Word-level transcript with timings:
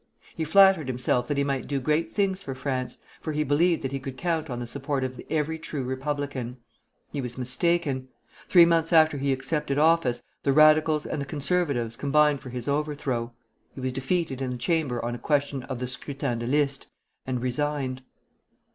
He 0.35 0.45
flattered 0.45 0.87
himself 0.87 1.27
that 1.27 1.37
he 1.37 1.43
might 1.43 1.67
do 1.67 1.79
great 1.79 2.09
things 2.09 2.41
for 2.41 2.55
France, 2.55 2.97
for 3.21 3.33
he 3.33 3.43
believed 3.43 3.83
that 3.83 3.91
he 3.91 3.99
could 3.99 4.17
count 4.17 4.49
on 4.49 4.59
the 4.59 4.65
support 4.65 5.03
of 5.03 5.21
every 5.29 5.59
true 5.59 5.83
Republican. 5.83 6.57
He 7.11 7.21
was 7.21 7.37
mistaken. 7.37 8.07
Three 8.49 8.65
months 8.65 8.91
after 8.91 9.19
he 9.19 9.31
accepted 9.31 9.77
office, 9.77 10.23
the 10.41 10.53
Radicals 10.53 11.05
and 11.05 11.21
the 11.21 11.25
Conservatives 11.27 11.95
combined 11.95 12.39
for 12.39 12.49
his 12.49 12.67
overthrow. 12.67 13.33
He 13.75 13.79
was 13.81 13.93
defeated 13.93 14.41
in 14.41 14.49
the 14.49 14.57
Chamber 14.57 15.05
on 15.05 15.13
a 15.13 15.19
question 15.19 15.61
of 15.61 15.77
the 15.77 15.85
scrutin 15.85 16.39
de 16.39 16.47
liste, 16.47 16.87
and 17.27 17.39
resigned. 17.39 18.01